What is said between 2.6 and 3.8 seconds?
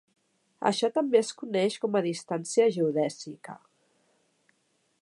geodèsica.